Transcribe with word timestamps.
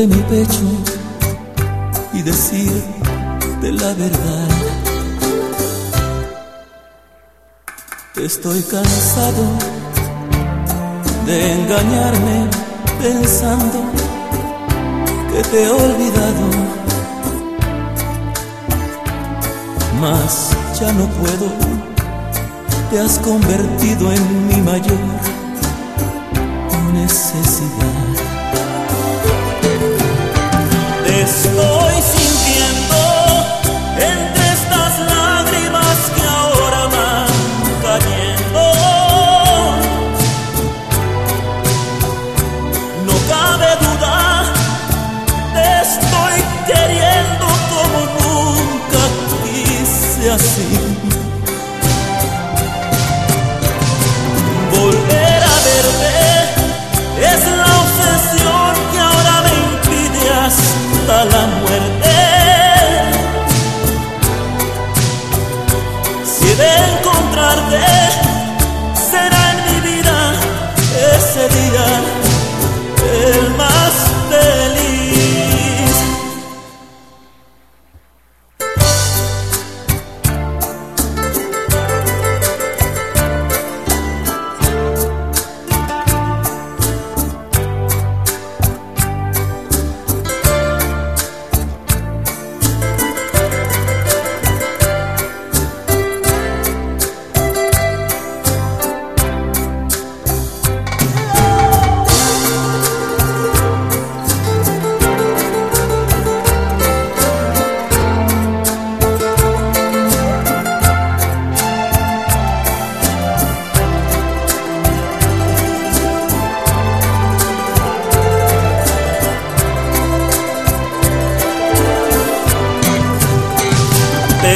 entre 0.00 0.16
mi 0.16 0.22
pecho 0.24 0.62
y 2.12 2.22
decirte 2.22 3.72
la 3.72 3.94
verdad. 3.94 4.48
Estoy 8.16 8.62
cansado 8.62 9.44
de 11.26 11.52
engañarme 11.52 12.48
pensando 13.00 13.82
que 15.32 15.42
te 15.50 15.64
he 15.64 15.70
olvidado, 15.70 16.46
mas 20.00 20.50
ya 20.80 20.92
no 20.92 21.06
puedo, 21.08 21.50
te 22.90 23.00
has 23.00 23.18
convertido 23.18 24.12
en 24.12 24.48
mi 24.48 24.60
mayor 24.62 24.98
necesidad. 26.92 28.17
Te 31.28 31.87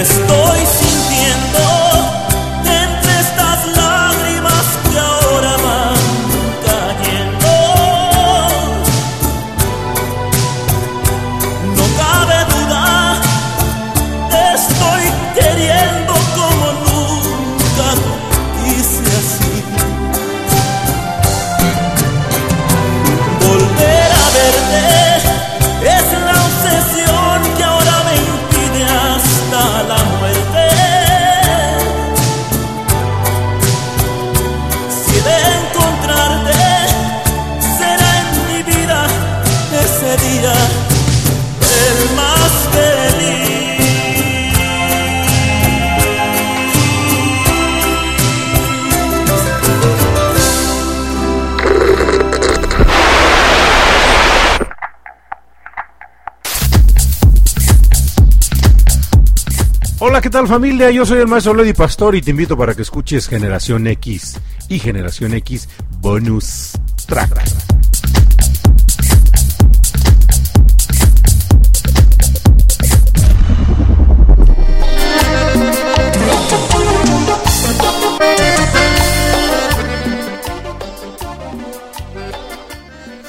estoy 0.01 0.82
tal 60.33 60.49
familia? 60.49 60.91
Yo 60.91 61.05
soy 61.05 61.19
el 61.19 61.29
maestro 61.29 61.53
Lady 61.53 61.75
Pastor 61.75 62.17
y 62.17 62.23
te 62.23 62.31
invito 62.31 62.57
para 62.57 62.75
que 62.75 62.81
escuches 62.81 63.29
Generación 63.29 63.87
X 63.87 64.41
y 64.71 64.79
Generación 64.79 65.35
X 65.35 65.69
Bonus 65.99 66.73
Track. 67.07 67.39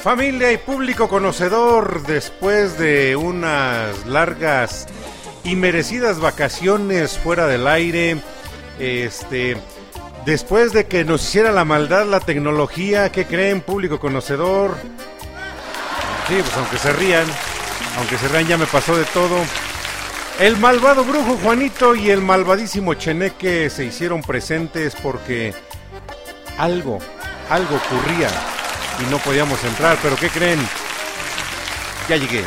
Familia 0.02 0.52
y 0.52 0.56
público 0.56 1.08
conocedor, 1.08 2.06
después 2.06 2.78
de 2.78 3.14
unas 3.14 4.06
largas 4.06 4.86
y 5.44 5.56
merecidas 5.56 6.20
vacaciones 6.20 7.18
fuera 7.18 7.46
del 7.46 7.66
aire, 7.66 8.16
este, 8.78 9.56
después 10.24 10.72
de 10.72 10.86
que 10.86 11.04
nos 11.04 11.22
hiciera 11.22 11.52
la 11.52 11.64
maldad 11.64 12.06
la 12.06 12.20
tecnología, 12.20 13.12
¿qué 13.12 13.26
creen, 13.26 13.60
público 13.60 14.00
conocedor? 14.00 14.74
Sí, 16.28 16.36
pues 16.40 16.56
aunque 16.56 16.78
se 16.78 16.92
rían, 16.94 17.26
aunque 17.98 18.16
se 18.16 18.28
rían 18.28 18.46
ya 18.46 18.56
me 18.56 18.66
pasó 18.66 18.96
de 18.96 19.04
todo. 19.04 19.36
El 20.40 20.56
malvado 20.56 21.04
brujo 21.04 21.36
Juanito 21.36 21.94
y 21.94 22.10
el 22.10 22.20
malvadísimo 22.20 22.94
Cheneque 22.94 23.70
se 23.70 23.84
hicieron 23.84 24.22
presentes 24.22 24.96
porque 25.00 25.54
algo, 26.58 26.98
algo 27.50 27.76
ocurría 27.76 28.28
y 29.00 29.10
no 29.10 29.18
podíamos 29.18 29.62
entrar, 29.62 29.98
pero 30.02 30.16
¿qué 30.16 30.28
creen? 30.30 30.58
Ya 32.08 32.16
llegué. 32.16 32.44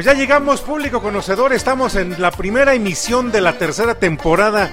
Pues 0.00 0.06
ya 0.06 0.14
llegamos, 0.14 0.62
público 0.62 1.02
conocedor, 1.02 1.52
estamos 1.52 1.94
en 1.94 2.22
la 2.22 2.30
primera 2.30 2.72
emisión 2.72 3.30
de 3.30 3.42
la 3.42 3.58
tercera 3.58 3.96
temporada 3.96 4.70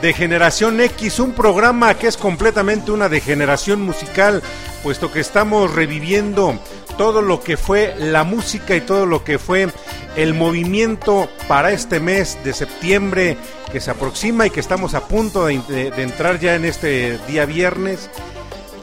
de 0.00 0.14
Generación 0.14 0.80
X, 0.80 1.18
un 1.18 1.32
programa 1.32 1.92
que 1.92 2.06
es 2.06 2.16
completamente 2.16 2.90
una 2.90 3.10
degeneración 3.10 3.82
musical, 3.82 4.42
puesto 4.82 5.12
que 5.12 5.20
estamos 5.20 5.74
reviviendo 5.74 6.58
todo 6.96 7.20
lo 7.20 7.42
que 7.42 7.58
fue 7.58 7.94
la 7.98 8.24
música 8.24 8.74
y 8.74 8.80
todo 8.80 9.04
lo 9.04 9.22
que 9.22 9.38
fue 9.38 9.68
el 10.16 10.32
movimiento 10.32 11.28
para 11.46 11.72
este 11.72 12.00
mes 12.00 12.38
de 12.42 12.54
septiembre 12.54 13.36
que 13.70 13.82
se 13.82 13.90
aproxima 13.90 14.46
y 14.46 14.50
que 14.50 14.60
estamos 14.60 14.94
a 14.94 15.06
punto 15.06 15.44
de, 15.44 15.60
de 15.90 16.02
entrar 16.02 16.40
ya 16.40 16.54
en 16.54 16.64
este 16.64 17.18
día 17.28 17.44
viernes. 17.44 18.08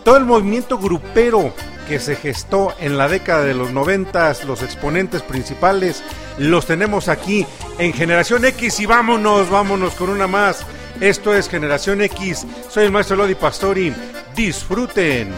Todo 0.07 0.15
el 0.15 0.23
movimiento 0.23 0.77
grupero 0.77 1.53
que 1.85 1.99
se 1.99 2.15
gestó 2.15 2.73
en 2.79 2.97
la 2.97 3.09
década 3.09 3.43
de 3.43 3.53
los 3.53 3.71
noventas, 3.71 4.45
los 4.45 4.63
exponentes 4.63 5.21
principales, 5.21 6.01
los 6.37 6.65
tenemos 6.65 7.09
aquí 7.09 7.45
en 7.77 7.91
Generación 7.91 8.45
X 8.45 8.79
y 8.79 8.85
vámonos, 8.85 9.49
vámonos 9.49 9.95
con 9.95 10.09
una 10.09 10.25
más. 10.25 10.65
Esto 11.01 11.35
es 11.35 11.49
Generación 11.49 12.01
X, 12.01 12.47
soy 12.69 12.85
el 12.85 12.91
maestro 12.93 13.17
Lodi 13.17 13.35
Pastori, 13.35 13.93
disfruten. 14.33 15.33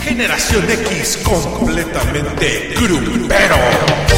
Generación 0.00 0.68
X 0.68 1.20
completamente 1.22 2.74
grupero. 2.74 4.15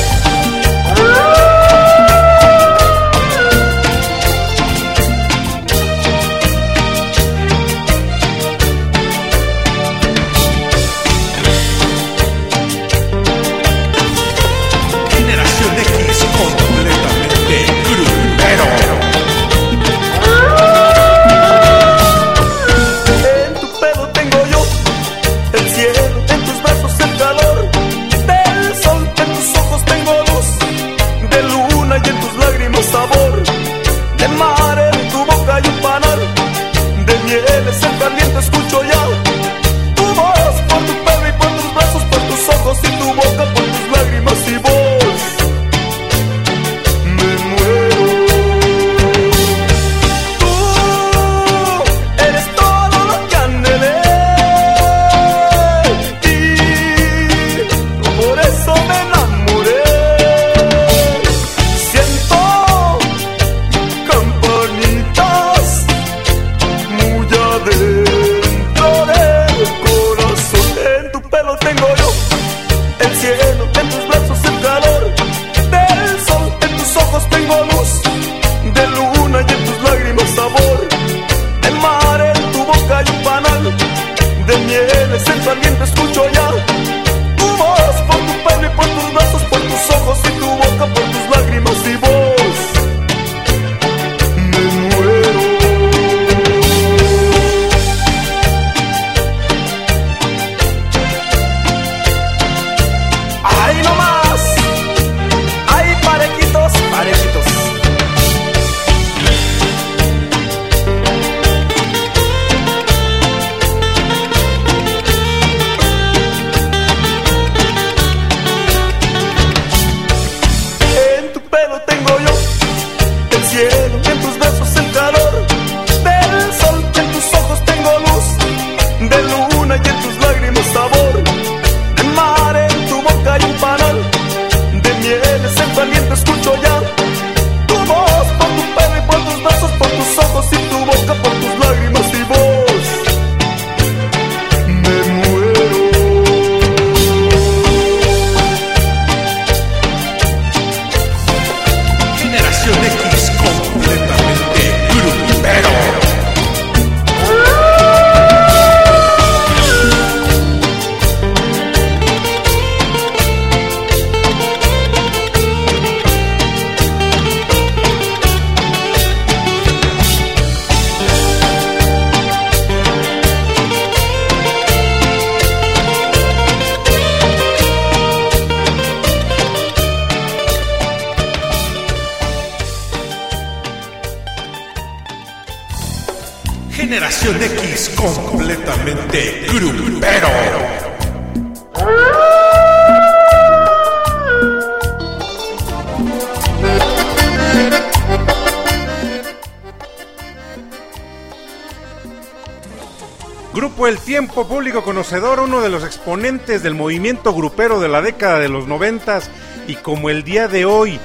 Conocedor, 204.73 205.41
uno 205.41 205.61
de 205.61 205.69
los 205.69 205.85
exponentes 205.85 206.63
del 206.63 206.75
movimiento 206.75 207.35
grupero 207.35 207.81
de 207.81 207.89
la 207.89 208.03
década 208.03 208.39
de 208.39 208.49
los 208.49 208.67
noventas 208.67 209.31
y 209.67 209.77
como 209.77 210.11
el 210.11 210.25
día 210.25 210.49
de 210.49 210.65
hoy 210.65 211.01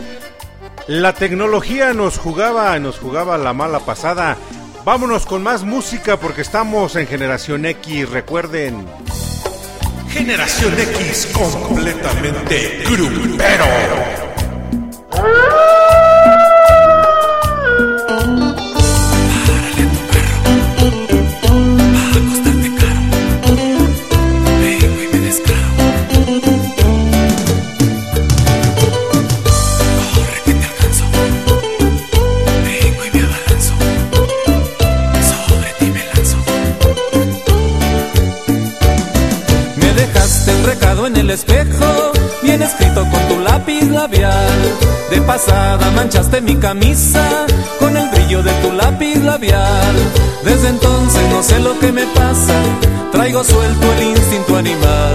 la 0.88 1.14
tecnología 1.14 1.94
nos 1.94 2.18
jugaba, 2.18 2.78
nos 2.80 3.00
jugaba 3.00 3.38
la 3.38 3.54
mala 3.54 3.80
pasada. 3.80 4.38
Vámonos 4.86 5.26
con 5.26 5.42
más 5.44 5.64
música 5.64 6.18
porque 6.18 6.42
estamos 6.42 6.96
en 6.96 7.08
Generación 7.08 7.66
X, 7.66 8.10
recuerden. 8.10 8.86
Generación 10.10 10.74
X 10.80 11.30
completamente 11.34 12.84
grupero. 12.86 14.13
El 41.24 41.30
espejo 41.30 42.12
bien 42.42 42.62
escrito 42.62 43.02
con 43.10 43.22
tu 43.30 43.40
lápiz 43.40 43.84
labial. 43.90 44.60
De 45.10 45.22
pasada 45.22 45.90
manchaste 45.92 46.42
mi 46.42 46.56
camisa 46.56 47.24
con 47.80 47.96
el 47.96 48.10
brillo 48.10 48.44
de 48.44 48.52
tu 48.62 48.72
lápiz 48.74 49.16
labial. 49.24 49.96
Desde 50.44 50.68
entonces 50.68 51.22
no 51.30 51.42
sé 51.42 51.60
lo 51.60 51.80
que 51.80 51.92
me 51.94 52.06
pasa, 52.08 52.56
traigo 53.14 53.42
suelto 53.44 53.94
el 53.94 54.04
instinto 54.04 54.58
animal. 54.58 55.14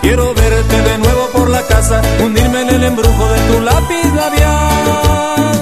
Quiero 0.00 0.32
verte 0.34 0.76
de 0.82 0.98
nuevo 0.98 1.28
por 1.34 1.50
la 1.50 1.62
casa, 1.62 2.00
hundirme 2.22 2.62
en 2.62 2.68
el 2.70 2.84
embrujo 2.84 3.28
de 3.28 3.40
tu 3.40 3.60
lápiz 3.60 4.14
labial. 4.16 5.60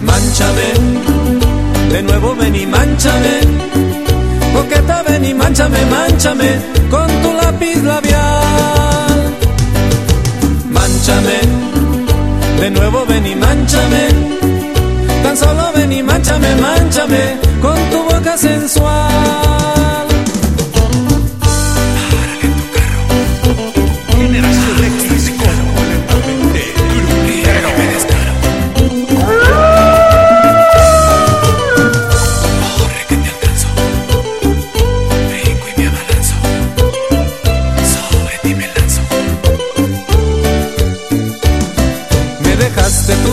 Manchame, 0.00 1.92
de 1.92 2.02
nuevo 2.02 2.34
ven 2.34 2.56
y 2.56 2.66
manchame. 2.66 3.40
Coqueta 4.54 5.02
ven 5.02 5.24
y 5.26 5.34
manchame, 5.34 5.84
manchame 5.86 6.77
con 6.90 7.08
tu 7.22 7.32
lápiz 7.32 7.82
labial. 7.82 9.34
Manchame, 10.70 11.38
de 12.60 12.70
nuevo 12.70 13.04
ven 13.06 13.26
y 13.26 13.34
manchame. 13.34 14.08
Tan 15.22 15.36
solo 15.36 15.72
ven 15.74 15.92
y 15.92 16.02
manchame, 16.02 16.54
manchame 16.56 17.38
con 17.60 17.78
tu 17.90 18.02
boca 18.04 18.36
sensual. 18.36 19.47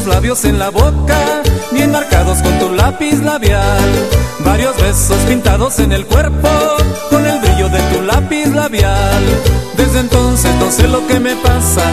Labios 0.07 0.45
en 0.45 0.59
la 0.59 0.69
boca, 0.69 1.17
bien 1.71 1.91
marcados 1.91 2.41
con 2.41 2.57
tu 2.59 2.71
lápiz 2.73 3.19
labial. 3.21 3.89
Varios 4.39 4.75
besos 4.77 5.17
pintados 5.27 5.79
en 5.79 5.91
el 5.91 6.05
cuerpo, 6.05 6.49
con 7.09 7.25
el 7.25 7.39
brillo 7.39 7.69
de 7.69 7.79
tu 7.91 8.01
lápiz 8.01 8.47
labial. 8.47 9.23
Desde 9.77 9.99
entonces 9.99 10.53
no 10.59 10.71
sé 10.71 10.87
lo 10.87 11.05
que 11.07 11.19
me 11.19 11.35
pasa, 11.35 11.83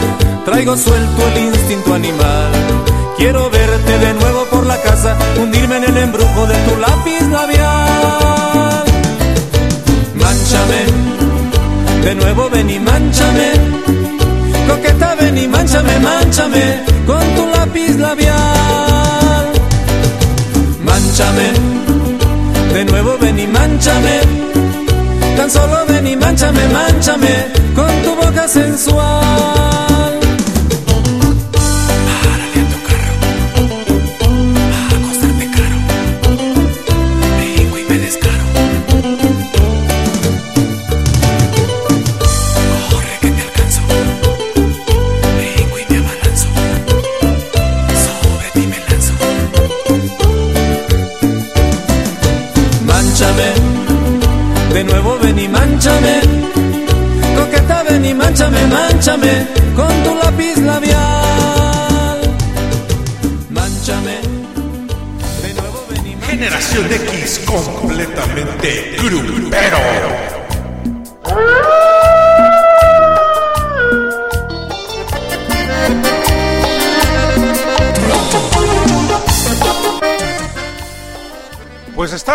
traigo 0.45 0.75
suelto 0.77 1.27
el 1.29 1.43
instinto 1.45 1.93
animal. 1.93 2.51
Quiero 3.17 3.49
verte 3.49 3.99
de 3.99 4.13
nuevo 4.13 4.45
por 4.45 4.65
la 4.65 4.77
casa, 4.81 5.15
hundirme 5.39 5.77
en 5.77 5.83
el 5.85 5.97
embrujo 5.97 6.45
de 6.45 6.55
tu 6.67 6.79
lápiz 6.79 7.21
labial. 7.31 8.83
Manchame, 10.15 10.85
de 12.03 12.15
nuevo 12.15 12.49
ven 12.49 12.69
y 12.69 12.79
manchame 12.79 14.02
Coqueta 14.67 15.15
ven 15.15 15.37
y 15.37 15.47
manchame, 15.47 15.99
manchame 15.99 16.83
con 17.05 17.23
tu 17.35 17.47
lápiz 17.55 17.95
labial. 17.97 19.45
Manchame, 20.83 21.47
de 22.73 22.85
nuevo 22.85 23.17
ven 23.19 23.39
y 23.39 23.47
manchame. 23.47 24.19
Tan 25.37 25.49
solo 25.49 25.85
ven 25.87 26.07
y 26.07 26.15
manchame, 26.15 26.67
manchame 26.69 27.33
con 27.75 27.91
tu 28.03 28.15
boca 28.15 28.47
sensual. 28.47 29.62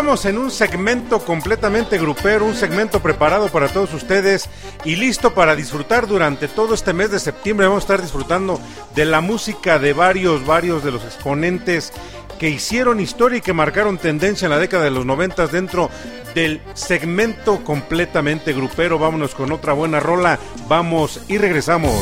En 0.09 0.38
un 0.38 0.50
segmento 0.50 1.19
completamente 1.19 1.99
grupero, 1.99 2.47
un 2.47 2.55
segmento 2.55 3.00
preparado 3.00 3.49
para 3.49 3.69
todos 3.69 3.93
ustedes 3.93 4.49
y 4.83 4.97
listo 4.97 5.35
para 5.35 5.55
disfrutar 5.55 6.07
durante 6.07 6.49
todo 6.49 6.73
este 6.73 6.95
mes 6.95 7.11
de 7.11 7.21
septiembre. 7.21 7.67
Vamos 7.67 7.83
a 7.83 7.85
estar 7.85 8.00
disfrutando 8.00 8.59
de 8.95 9.05
la 9.05 9.21
música 9.21 9.79
de 9.79 9.93
varios, 9.93 10.47
varios 10.47 10.83
de 10.83 10.93
los 10.93 11.05
exponentes 11.05 11.93
que 12.38 12.49
hicieron 12.49 13.00
historia 13.00 13.38
y 13.38 13.41
que 13.43 13.53
marcaron 13.53 13.99
tendencia 13.99 14.47
en 14.47 14.53
la 14.53 14.59
década 14.59 14.85
de 14.85 14.91
los 14.91 15.05
noventas 15.05 15.53
dentro 15.53 15.91
del 16.35 16.62
segmento 16.73 17.62
completamente 17.62 18.55
grupero. 18.55 18.99
Vámonos 18.99 19.35
con 19.35 19.53
otra 19.53 19.75
buena 19.75 20.00
rola. 20.00 20.38
Vamos 20.69 21.21
y 21.29 21.37
regresamos. 21.37 21.93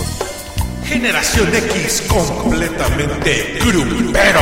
Generación 0.84 1.52
X 1.52 2.04
completamente 2.08 3.58
grupero. 3.64 4.40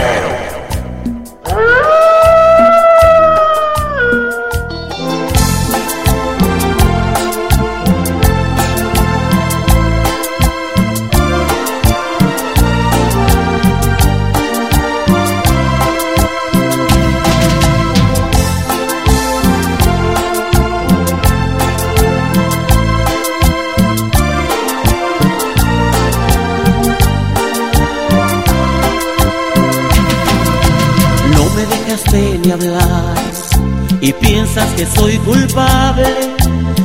Y 34.01 34.13
piensas 34.13 34.69
que 34.75 34.87
soy 34.87 35.19
culpable 35.19 36.07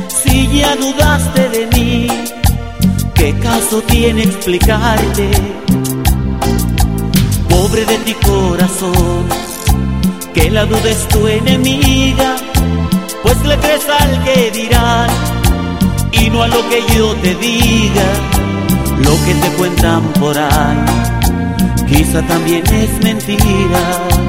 si 0.08 0.48
ya 0.48 0.74
dudaste 0.74 1.48
de 1.48 1.66
mí. 1.68 2.08
¿Qué 3.14 3.32
caso 3.38 3.80
tiene 3.82 4.24
explicarte? 4.24 5.30
Pobre 7.48 7.84
de 7.84 7.98
ti 7.98 8.14
corazón, 8.14 9.26
que 10.34 10.50
la 10.50 10.64
duda 10.64 10.90
es 10.90 11.06
tu 11.08 11.28
enemiga, 11.28 12.34
pues 13.22 13.40
le 13.44 13.56
crees 13.58 13.88
al 13.88 14.24
que 14.24 14.50
dirán 14.50 15.10
y 16.10 16.30
no 16.30 16.42
a 16.42 16.48
lo 16.48 16.68
que 16.68 16.82
yo 16.96 17.14
te 17.22 17.34
diga, 17.36 18.08
lo 19.04 19.24
que 19.24 19.34
te 19.34 19.48
cuentan 19.56 20.02
por 20.14 20.36
ahí, 20.36 20.84
quizá 21.88 22.22
también 22.22 22.64
es 22.66 23.04
mentira. 23.04 24.19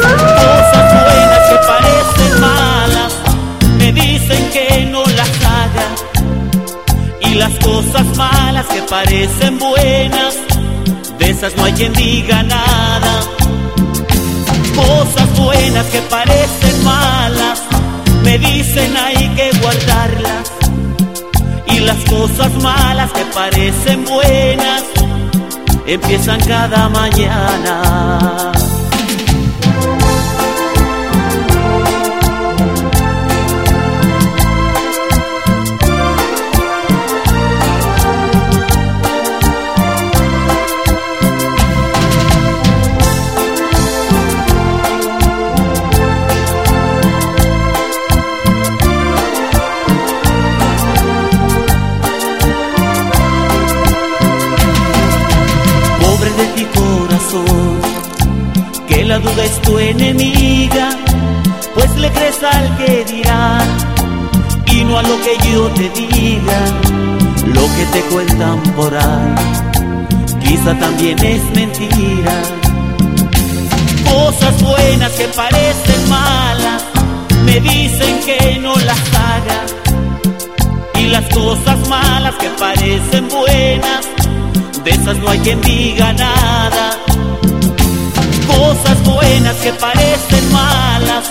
Cosas 0.00 0.86
buenas 1.04 1.48
que 1.48 1.56
parecen 1.66 2.40
malas, 2.40 3.12
me 3.78 3.92
dicen 3.92 4.50
que 4.50 4.86
no 4.90 5.02
las 5.04 5.30
haga. 5.44 5.86
Y 7.20 7.34
las 7.34 7.52
cosas 7.58 8.16
malas 8.16 8.66
que 8.66 8.82
parecen 8.82 9.58
buenas, 9.58 10.34
de 11.18 11.30
esas 11.30 11.56
no 11.56 11.64
hay 11.64 11.72
quien 11.72 11.92
diga 11.92 12.42
nada. 12.42 13.20
Cosas 14.74 15.38
buenas 15.38 15.86
que 15.86 16.00
parecen 16.02 16.84
malas, 16.84 17.62
me 18.24 18.38
dicen 18.38 18.96
hay 18.96 19.28
que 19.36 19.50
guardarlas. 19.60 20.52
Y 21.66 21.80
las 21.80 21.98
cosas 22.04 22.52
malas 22.62 23.12
que 23.12 23.24
parecen 23.26 24.04
buenas, 24.04 24.82
empiezan 25.86 26.40
cada 26.40 26.88
mañana. 26.88 28.52
La 59.12 59.18
duda 59.18 59.44
es 59.44 59.60
tu 59.60 59.78
enemiga, 59.78 60.88
pues 61.74 61.94
le 61.98 62.08
crees 62.12 62.42
al 62.42 62.76
que 62.78 63.04
dirá 63.04 63.58
y 64.68 64.84
no 64.84 64.98
a 64.98 65.02
lo 65.02 65.20
que 65.20 65.36
yo 65.50 65.68
te 65.72 65.90
diga, 65.90 66.60
lo 67.44 67.60
que 67.74 67.84
te 67.92 68.00
cuentan 68.10 68.62
por 68.74 68.96
ahí, 68.96 69.34
quizá 70.42 70.72
también 70.78 71.22
es 71.22 71.42
mentira. 71.54 72.36
Cosas 74.10 74.62
buenas 74.62 75.12
que 75.12 75.28
parecen 75.28 76.08
malas, 76.08 76.82
me 77.44 77.60
dicen 77.60 78.18
que 78.24 78.58
no 78.60 78.74
las 78.76 79.02
haga, 79.28 79.60
y 80.98 81.08
las 81.08 81.24
cosas 81.34 81.86
malas 81.86 82.34
que 82.36 82.48
parecen 82.58 83.28
buenas, 83.28 84.06
de 84.82 84.90
esas 84.90 85.18
no 85.18 85.28
hay 85.28 85.38
quien 85.40 85.60
diga 85.60 86.14
nada. 86.14 86.96
Cosas 88.62 89.02
buenas 89.02 89.56
que 89.56 89.72
parecen 89.72 90.52
malas, 90.52 91.24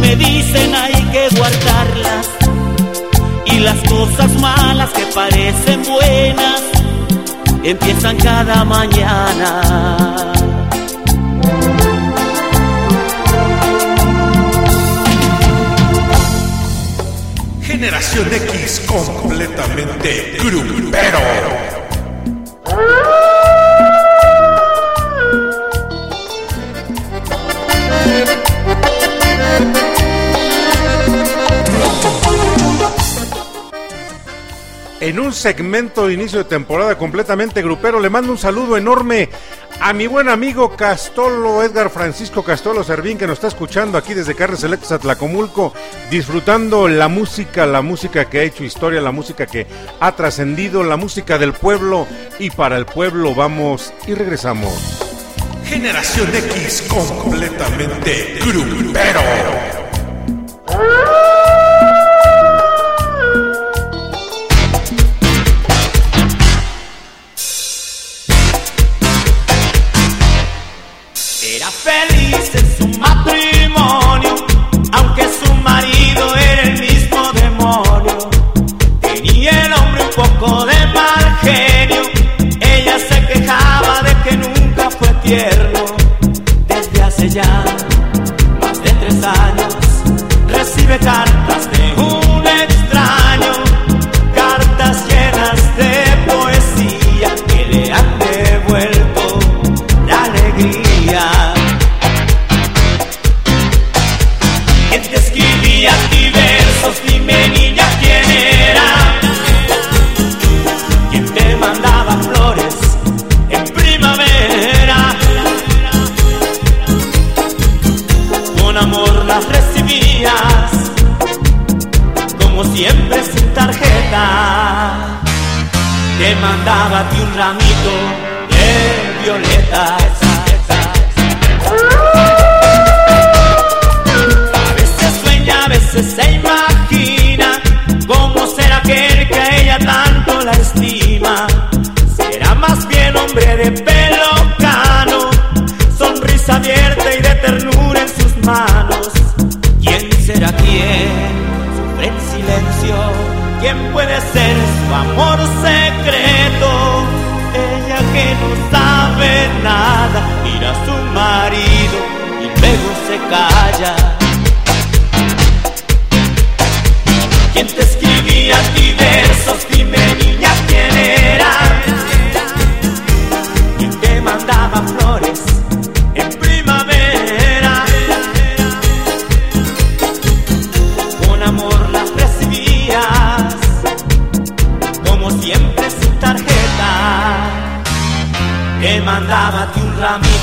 me 0.00 0.16
dicen 0.16 0.74
hay 0.74 0.94
que 1.12 1.28
guardarlas. 1.36 2.28
Y 3.44 3.58
las 3.58 3.76
cosas 3.86 4.32
malas 4.40 4.88
que 4.92 5.04
parecen 5.14 5.82
buenas, 5.84 6.62
empiezan 7.62 8.16
cada 8.16 8.64
mañana. 8.64 10.32
Generación 17.60 18.28
X 18.32 18.82
completamente 18.86 20.38
grupero. 20.38 21.81
En 35.02 35.18
un 35.18 35.32
segmento 35.32 36.06
de 36.06 36.14
inicio 36.14 36.38
de 36.38 36.44
temporada 36.44 36.96
completamente 36.96 37.60
grupero, 37.60 37.98
le 37.98 38.08
mando 38.08 38.30
un 38.30 38.38
saludo 38.38 38.76
enorme 38.76 39.30
a 39.80 39.92
mi 39.92 40.06
buen 40.06 40.28
amigo 40.28 40.76
Castolo, 40.76 41.60
Edgar 41.64 41.90
Francisco 41.90 42.44
Castolo 42.44 42.84
Servín, 42.84 43.18
que 43.18 43.26
nos 43.26 43.34
está 43.34 43.48
escuchando 43.48 43.98
aquí 43.98 44.14
desde 44.14 44.36
Carnes 44.36 44.62
Electas 44.62 44.92
Atlacomulco, 44.92 45.72
disfrutando 46.08 46.86
la 46.86 47.08
música, 47.08 47.66
la 47.66 47.82
música 47.82 48.30
que 48.30 48.38
ha 48.38 48.42
hecho 48.44 48.62
historia, 48.62 49.00
la 49.00 49.10
música 49.10 49.44
que 49.46 49.66
ha 49.98 50.12
trascendido, 50.14 50.84
la 50.84 50.96
música 50.96 51.36
del 51.36 51.52
pueblo 51.52 52.06
y 52.38 52.50
para 52.50 52.76
el 52.76 52.86
pueblo 52.86 53.34
vamos 53.34 53.92
y 54.06 54.14
regresamos. 54.14 55.01
Generación 55.72 56.28
X 56.34 56.82
completamente 56.82 58.38
grupero. 58.44 59.22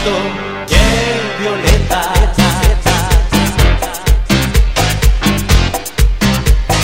De 0.03 0.13
violetas. 1.39 2.07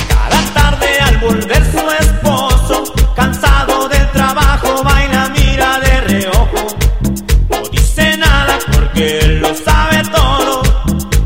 Cada 0.10 0.42
tarde 0.54 1.00
al 1.00 1.18
volver 1.20 1.64
su 1.72 1.92
esposo, 2.04 2.94
cansado 3.16 3.88
del 3.88 4.12
trabajo, 4.12 4.84
baila, 4.84 5.30
mira 5.30 5.80
de 5.80 6.02
reojo. 6.02 6.68
No 7.50 7.62
dice 7.72 8.18
nada 8.18 8.60
porque 8.74 9.20
él 9.20 9.40
lo 9.40 9.56
sabe 9.56 10.04
todo. 10.12 10.62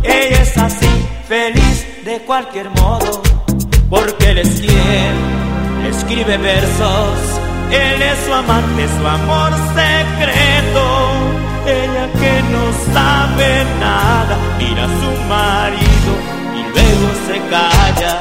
Ella 0.03 0.41
es 0.41 0.57
así, 0.57 1.07
feliz 1.27 1.87
de 2.05 2.19
cualquier 2.21 2.69
modo, 2.69 3.21
porque 3.89 4.29
él 4.29 4.37
es 4.39 4.61
quien 4.61 5.85
escribe 5.89 6.37
versos. 6.37 7.17
Él 7.71 8.01
es 8.01 8.17
su 8.25 8.33
amante, 8.33 8.87
su 8.99 9.07
amor 9.07 9.51
secreto. 9.75 10.29
Ella 10.31 10.38
sabe 13.39 13.65
nada, 13.79 14.37
mira 14.57 14.83
a 14.83 14.87
su 14.87 15.11
marido 15.29 16.11
y 16.55 16.61
luego 16.73 17.07
se 17.27 17.39
calla. 17.49 18.18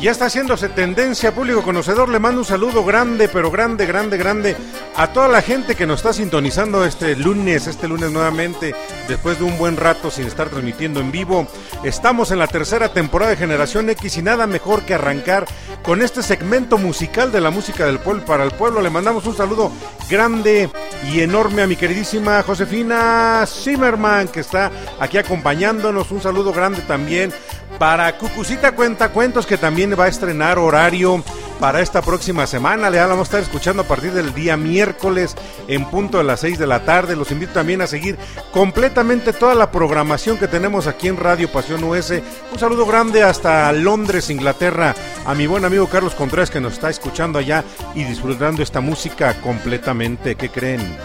Ya 0.00 0.12
está 0.12 0.26
haciéndose 0.26 0.70
tendencia, 0.70 1.34
público 1.34 1.62
conocedor. 1.62 2.08
Le 2.08 2.18
mando 2.18 2.40
un 2.40 2.46
saludo 2.46 2.82
grande, 2.86 3.28
pero 3.28 3.50
grande, 3.50 3.84
grande, 3.84 4.16
grande 4.16 4.56
a 4.96 5.08
toda 5.12 5.28
la 5.28 5.42
gente 5.42 5.74
que 5.74 5.86
nos 5.86 5.98
está 6.00 6.14
sintonizando 6.14 6.86
este 6.86 7.16
lunes, 7.16 7.66
este 7.66 7.86
lunes 7.86 8.10
nuevamente, 8.10 8.74
después 9.08 9.38
de 9.38 9.44
un 9.44 9.58
buen 9.58 9.76
rato 9.76 10.10
sin 10.10 10.26
estar 10.26 10.48
transmitiendo 10.48 11.00
en 11.00 11.12
vivo. 11.12 11.46
Estamos 11.84 12.30
en 12.30 12.38
la 12.38 12.46
tercera 12.46 12.94
temporada 12.94 13.32
de 13.32 13.36
Generación 13.36 13.90
X 13.90 14.16
y 14.16 14.22
nada 14.22 14.46
mejor 14.46 14.84
que 14.84 14.94
arrancar 14.94 15.44
con 15.82 16.00
este 16.00 16.22
segmento 16.22 16.78
musical 16.78 17.30
de 17.30 17.42
la 17.42 17.50
música 17.50 17.84
del 17.84 17.98
pueblo 17.98 18.24
para 18.24 18.44
el 18.44 18.52
pueblo. 18.52 18.80
Le 18.80 18.88
mandamos 18.88 19.26
un 19.26 19.36
saludo 19.36 19.70
grande 20.08 20.70
y 21.12 21.20
enorme 21.20 21.60
a 21.60 21.66
mi 21.66 21.76
queridísima 21.76 22.42
Josefina 22.42 23.44
Zimmerman, 23.46 24.28
que 24.28 24.40
está 24.40 24.70
aquí 24.98 25.18
acompañándonos. 25.18 26.10
Un 26.10 26.22
saludo 26.22 26.54
grande 26.54 26.80
también 26.88 27.34
para 27.80 28.18
Cucucita 28.18 28.72
Cuenta 28.72 29.08
Cuentos, 29.08 29.46
que 29.46 29.56
también 29.56 29.98
va 29.98 30.04
a 30.04 30.08
estrenar 30.08 30.58
horario 30.58 31.24
para 31.58 31.80
esta 31.80 32.02
próxima 32.02 32.46
semana. 32.46 32.90
Le 32.90 32.98
vamos 32.98 33.20
a 33.20 33.22
estar 33.22 33.40
escuchando 33.40 33.80
a 33.80 33.88
partir 33.88 34.12
del 34.12 34.34
día 34.34 34.58
miércoles 34.58 35.34
en 35.66 35.86
punto 35.86 36.18
de 36.18 36.24
las 36.24 36.40
6 36.40 36.58
de 36.58 36.66
la 36.66 36.84
tarde. 36.84 37.16
Los 37.16 37.30
invito 37.30 37.54
también 37.54 37.80
a 37.80 37.86
seguir 37.86 38.18
completamente 38.52 39.32
toda 39.32 39.54
la 39.54 39.70
programación 39.70 40.36
que 40.36 40.46
tenemos 40.46 40.86
aquí 40.86 41.08
en 41.08 41.16
Radio 41.16 41.50
Pasión 41.50 41.82
US. 41.84 42.12
Un 42.52 42.58
saludo 42.58 42.84
grande 42.84 43.22
hasta 43.22 43.72
Londres, 43.72 44.28
Inglaterra, 44.28 44.94
a 45.24 45.34
mi 45.34 45.46
buen 45.46 45.64
amigo 45.64 45.88
Carlos 45.88 46.14
Contreras 46.14 46.50
que 46.50 46.60
nos 46.60 46.74
está 46.74 46.90
escuchando 46.90 47.38
allá 47.38 47.64
y 47.94 48.04
disfrutando 48.04 48.62
esta 48.62 48.82
música 48.82 49.40
completamente. 49.40 50.34
¿Qué 50.34 50.50
creen? 50.50 50.98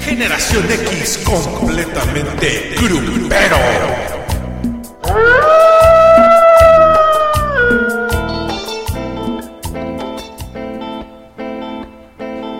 Generación 0.00 0.70
X 0.70 1.22
completamente 1.24 2.74
grupero. 2.76 4.21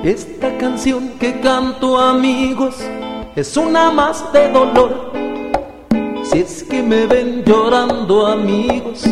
Esta 0.05 0.59
canción 0.59 1.11
que 1.21 1.41
canto 1.41 1.97
amigos 1.97 2.75
es 3.37 3.57
una 3.57 3.93
más 3.93 4.33
de 4.33 4.49
dolor. 4.51 5.13
Si 6.25 6.41
es 6.41 6.65
que 6.65 6.83
me 6.83 7.07
ven 7.07 7.45
llorando 7.45 8.27
amigos, 8.27 9.05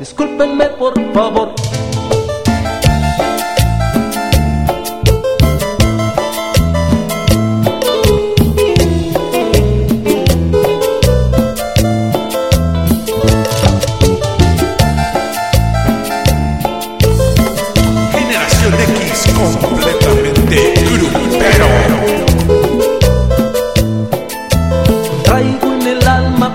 discúlpenme 0.00 0.66
por 0.70 0.94
favor. 1.12 1.54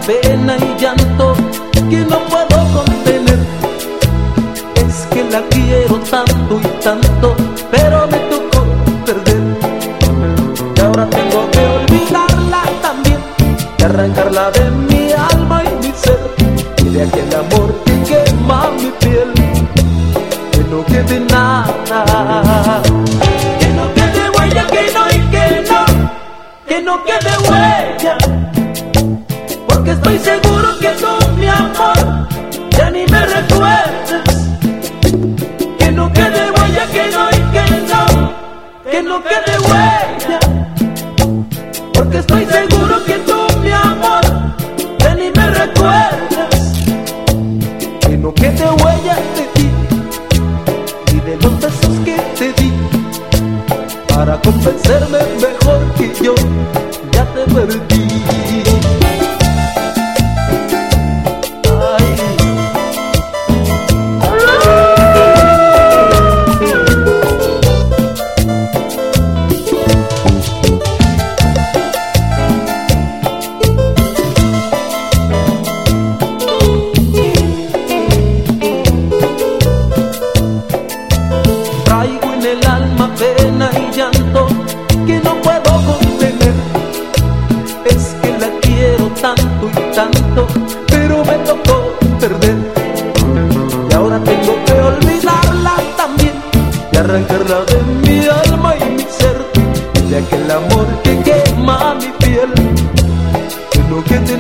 pena 0.08 0.56
y 0.56 0.80
llanto 0.80 1.27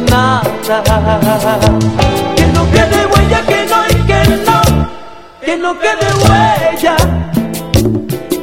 nada. 0.10 0.42
Que 2.36 2.48
no 2.48 2.72
quede 2.72 3.06
huella, 3.06 3.42
que 3.46 3.66
no 3.66 3.80
y 3.90 3.96
que 4.08 4.22
no, 4.46 4.62
que 5.42 5.58
no 5.58 5.80
quede 5.80 6.08
huella. 6.24 6.96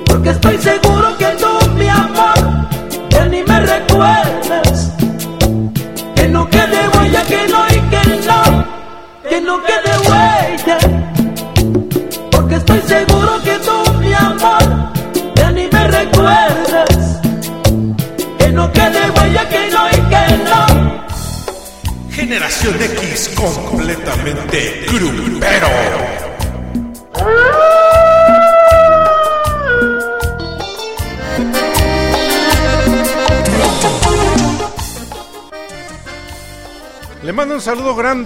Porque 0.06 0.30
estoy 0.30 0.58
seguro 0.58 1.16
que 1.18 1.26
tú, 1.40 1.70
mi 1.76 1.88
amor, 1.88 2.68
ya 3.10 3.26
ni 3.26 3.42
me 3.42 3.60
recuerdas. 3.60 4.92
Que 6.14 6.28
no 6.28 6.48
quede 6.48 6.88
huella, 6.94 7.22
que 7.24 7.48
no 7.48 7.66
y 7.68 7.80
que 7.90 8.02
no, 8.26 8.64
que 9.28 9.40
no 9.40 9.62
quede 9.62 9.83
Generación 22.34 22.82
X 22.82 23.30
completamente 23.36 24.86
grupero. 24.88 26.23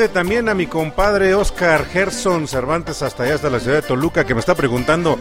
También 0.08 0.48
a 0.48 0.54
mi 0.54 0.66
compadre 0.66 1.32
Oscar 1.32 1.86
Gerson 1.86 2.48
Cervantes 2.48 3.00
hasta 3.02 3.22
allá, 3.22 3.36
hasta 3.36 3.48
la 3.48 3.60
ciudad 3.60 3.76
de 3.76 3.86
Toluca, 3.86 4.24
que 4.24 4.34
me 4.34 4.40
está 4.40 4.56
preguntando 4.56 5.20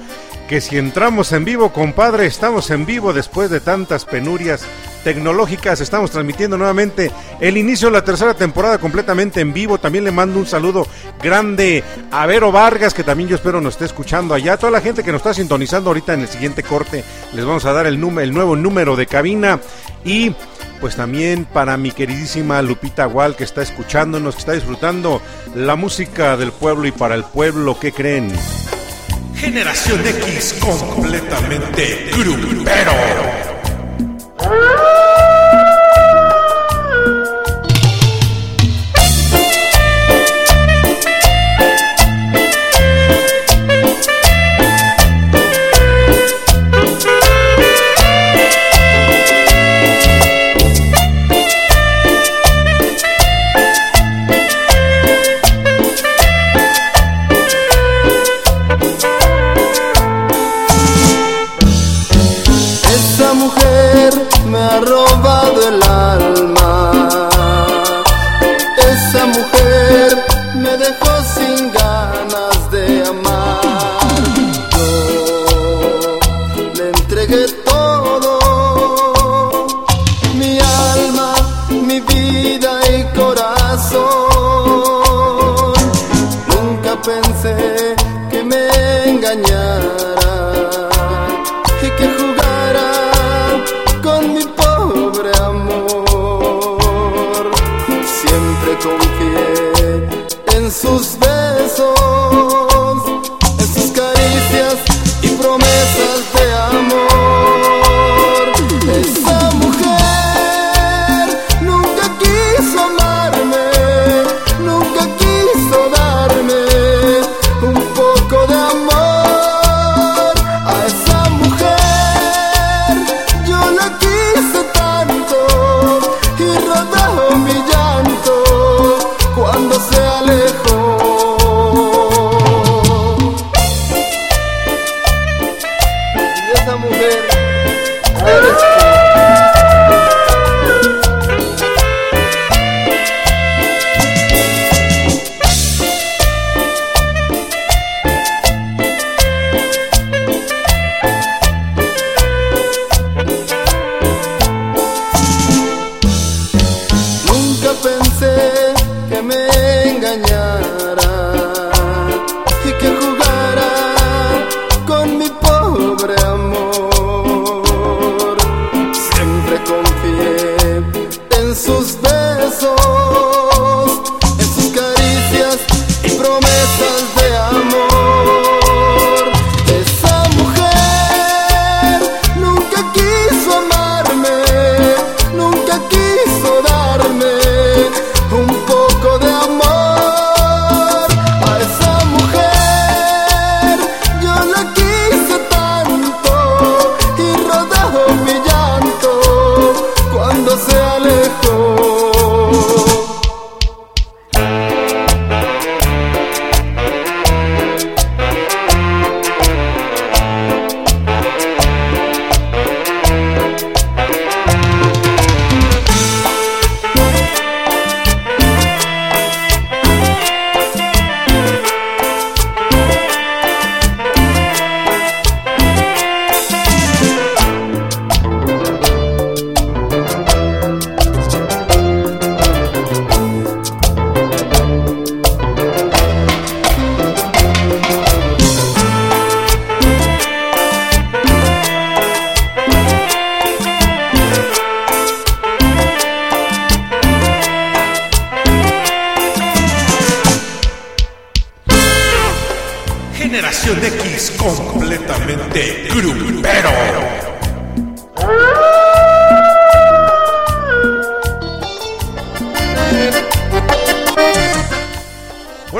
que 0.49 0.61
si 0.61 0.79
entramos 0.79 1.31
en 1.31 1.45
vivo, 1.45 1.71
compadre, 1.71 2.25
estamos 2.25 2.71
en 2.71 2.87
vivo 2.87 3.13
después 3.13 3.51
de 3.51 3.59
tantas 3.59 4.03
penurias 4.05 4.65
tecnológicas. 5.03 5.79
Estamos 5.79 6.09
transmitiendo 6.09 6.57
nuevamente 6.57 7.11
el 7.39 7.55
inicio 7.55 7.89
de 7.89 7.93
la 7.93 8.03
tercera 8.03 8.33
temporada 8.33 8.79
completamente 8.79 9.41
en 9.41 9.53
vivo. 9.53 9.77
También 9.77 10.05
le 10.05 10.11
mando 10.11 10.39
un 10.39 10.47
saludo 10.47 10.87
grande 11.21 11.83
a 12.09 12.25
Vero 12.25 12.51
Vargas, 12.51 12.95
que 12.95 13.03
también 13.03 13.29
yo 13.29 13.35
espero 13.35 13.61
nos 13.61 13.75
esté 13.75 13.85
escuchando 13.85 14.33
allá. 14.33 14.57
Toda 14.57 14.71
la 14.71 14.81
gente 14.81 15.03
que 15.03 15.11
nos 15.11 15.19
está 15.19 15.35
sintonizando 15.35 15.91
ahorita 15.91 16.15
en 16.15 16.21
el 16.21 16.27
siguiente 16.27 16.63
corte, 16.63 17.03
les 17.31 17.45
vamos 17.45 17.65
a 17.65 17.73
dar 17.73 17.85
el, 17.85 18.03
el 18.03 18.33
nuevo 18.33 18.55
número 18.55 18.95
de 18.95 19.05
cabina. 19.05 19.59
Y 20.03 20.33
pues 20.79 20.95
también 20.95 21.45
para 21.45 21.77
mi 21.77 21.91
queridísima 21.91 22.61
Lupita 22.61 23.07
Wall 23.07 23.35
que 23.35 23.43
está 23.43 23.61
escuchándonos, 23.61 24.35
que 24.35 24.39
está 24.39 24.53
disfrutando 24.53 25.21
la 25.55 25.75
música 25.75 26.37
del 26.37 26.51
pueblo 26.51 26.87
y 26.87 26.91
para 26.91 27.15
el 27.15 27.23
pueblo, 27.23 27.79
¿qué 27.79 27.91
creen? 27.91 28.31
Generación 29.35 30.01
X 30.05 30.55
completamente 30.59 32.09
grupero. 32.11 32.91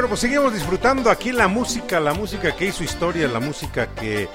Bueno, 0.07 0.19
pues 0.21 0.31
seguimos 0.31 0.53
disfrutando 0.53 1.11
aquí 1.11 1.33
la 1.33 1.49
música, 1.49 1.99
la 1.99 2.13
música 2.13 2.55
que 2.55 2.67
hizo 2.67 2.81
historia, 2.81 3.27
la 3.27 3.41
música 3.41 3.93
que 3.93 4.29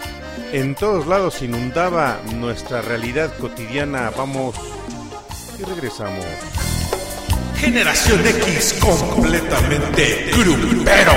en 0.53 0.75
todos 0.75 1.07
lados 1.07 1.41
inundaba 1.41 2.21
nuestra 2.35 2.83
realidad 2.83 3.33
cotidiana. 3.39 4.13
Vamos 4.15 4.55
y 5.59 5.63
regresamos. 5.63 6.27
Generación 7.57 8.21
X 8.27 8.75
completamente 8.83 10.31
grupero. 10.37 11.13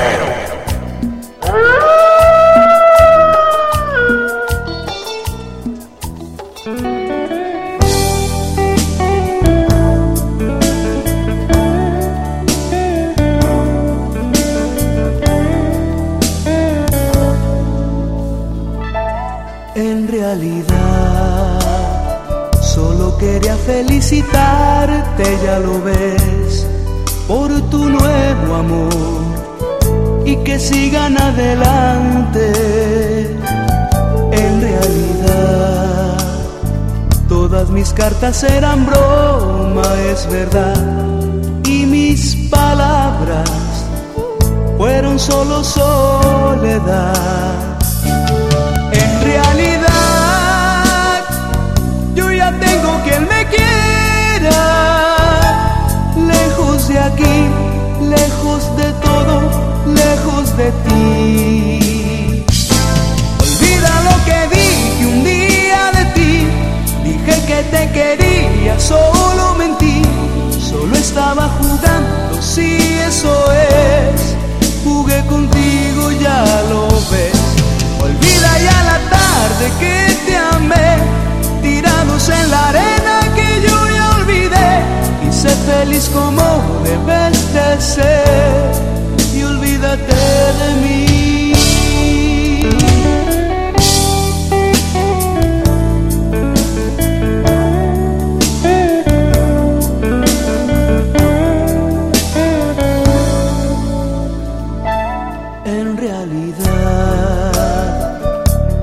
Felicitarte, 23.65 25.23
ya 25.43 25.59
lo 25.59 25.81
ves, 25.81 26.65
por 27.27 27.49
tu 27.69 27.89
nuevo 27.89 28.55
amor 28.55 28.93
y 30.25 30.35
que 30.37 30.59
sigan 30.59 31.19
adelante. 31.19 32.51
En 34.31 34.61
realidad, 34.61 36.17
todas 37.27 37.69
mis 37.69 37.91
cartas 37.93 38.43
eran 38.43 38.85
broma, 38.85 39.83
es 40.11 40.27
verdad, 40.29 40.77
y 41.65 41.85
mis 41.85 42.35
palabras 42.49 43.49
fueron 44.77 45.17
solo 45.19 45.63
soledad. 45.63 47.05
Lejos 58.09 58.75
de 58.77 58.91
todo, 59.05 59.41
lejos 59.85 60.55
de 60.57 60.71
ti. 60.85 62.45
Olvida 63.39 63.93
lo 64.07 64.15
que 64.25 64.55
dije 64.55 65.05
un 65.05 65.23
día 65.23 65.91
de 65.97 66.05
ti. 66.15 66.47
Dije 67.03 67.35
que 67.47 67.59
te 67.73 67.91
quería, 67.91 68.79
solo 68.79 69.55
mentí. 69.57 70.01
Solo 70.59 70.95
estaba 70.95 71.49
jugando, 71.59 72.41
si 72.41 72.77
eso 73.07 73.33
es. 73.51 74.35
Jugué 74.83 75.25
contigo, 75.25 76.11
ya 76.11 76.43
lo 76.69 76.87
ves. 77.11 77.39
Olvida 78.01 78.51
ya 78.67 78.83
la 78.91 78.99
tarde 79.17 79.65
que 79.79 79.95
te 80.25 80.35
amé 80.37 80.97
tirados 81.61 82.29
en 82.29 82.51
la 82.51 82.69
arena 82.69 82.94
feliz 85.65 86.09
como 86.13 86.43
debes 86.83 87.53
de 87.53 87.81
ser 87.81 88.71
y 89.35 89.43
olvídate 89.43 90.15
de 90.59 90.69
mí. 90.81 91.11
En 105.65 105.97
realidad, 105.97 107.53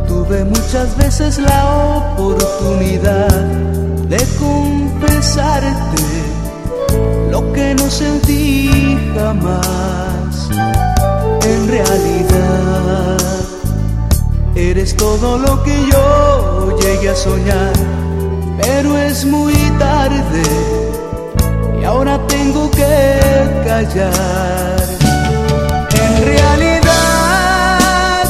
tuve 0.09 0.45
muchas 0.45 0.97
veces 0.97 1.39
la 1.39 1.61
oportunidad 1.97 3.45
de 4.09 4.19
confesarte 4.39 6.12
que 7.55 7.75
no 7.75 7.91
sentí 7.91 8.99
jamás. 9.15 10.49
En 11.45 11.69
realidad, 11.69 13.19
eres 14.55 14.97
todo 14.97 15.39
lo 15.39 15.63
que 15.63 15.75
yo 15.91 16.79
llegué 16.81 17.11
a 17.11 17.17
soñar, 17.17 17.73
pero 18.61 18.97
es 18.99 19.25
muy 19.25 19.55
tarde 19.79 20.43
y 21.81 21.85
ahora 21.85 22.19
tengo 22.29 22.71
que 22.71 23.19
callar. 23.67 24.77
En 26.05 26.25
realidad 26.25 28.25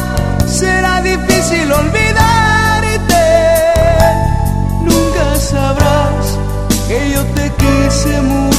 será 0.47 1.03
difícil 1.03 1.71
olvidarte. 1.71 3.25
Nunca 4.83 5.37
sabrás 5.39 6.39
que 6.89 7.11
yo 7.15 7.23
te 7.35 7.53
quise 7.63 8.21
mucho 8.23 8.52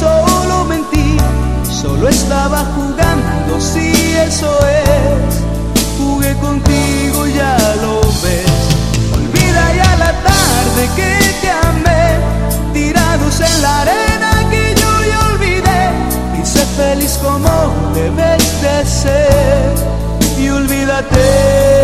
solo 0.00 0.64
mentí. 0.64 1.16
Solo 1.82 2.08
estaba 2.08 2.60
jugando, 2.76 3.60
si 3.60 3.92
eso 4.28 4.50
es. 4.66 5.32
Jugué 5.98 6.32
contigo, 6.46 7.26
ya 7.26 7.56
lo 7.82 8.00
ves. 8.22 8.58
Olvida 9.16 9.64
ya 9.80 9.90
la 10.04 10.12
tarde 10.28 10.82
que 10.98 11.12
te 11.42 11.50
amé, 11.68 12.04
tirados 12.72 13.40
en 13.40 13.62
la 13.62 13.80
arena 13.82 14.30
que 14.50 14.74
yo 14.80 14.90
ya 15.10 15.18
olvidé. 15.32 15.82
Y 16.40 16.46
sé 16.46 16.64
feliz 16.80 17.18
como 17.22 17.52
debes 17.94 18.44
de 18.62 18.76
ser. 18.86 19.74
Y 20.38 20.48
olvídate 20.48 21.79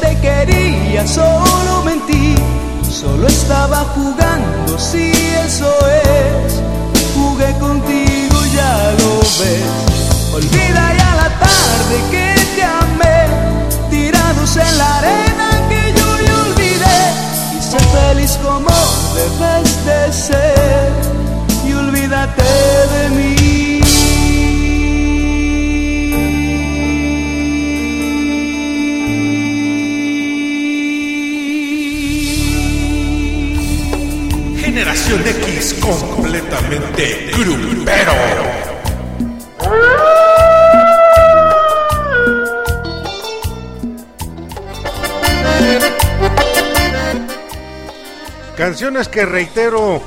te 0.00 0.16
quería, 0.20 1.06
solo 1.06 1.82
mentí. 1.84 2.34
Solo 2.90 3.26
estaba 3.28 3.84
jugando, 3.94 4.78
si 4.78 5.12
eso 5.46 5.70
es. 5.86 6.62
Jugué 7.14 7.52
contigo, 7.58 8.38
ya 8.54 8.94
lo 8.98 9.18
ves. 9.20 10.34
Olvida 10.34 10.94
ya 11.00 11.14
la 11.22 11.28
tarde 11.38 11.96
que 12.10 12.34
te 12.56 12.64
amé, 12.64 13.18
tirados 13.90 14.56
en 14.56 14.78
la 14.78 14.98
arena 14.98 15.48
que 15.68 15.92
yo 15.96 16.08
ya 16.26 16.34
olvidé. 16.48 17.00
Y 17.58 17.62
sé 17.62 17.78
feliz 17.78 18.38
como 18.42 18.70
debes 19.14 19.84
de 19.84 20.12
ser. 20.12 20.57
Generación 34.98 35.42
X 35.44 35.74
completamente 35.80 37.30
grupero. 37.32 38.12
Canciones 48.56 49.08
que 49.08 49.24
reitero 49.24 50.02